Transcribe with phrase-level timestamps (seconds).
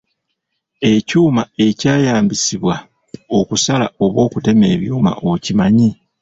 [0.91, 2.75] Ekyuma ekyayambisibwa
[3.39, 5.89] okusala oba okutema ebyuma okimanyi?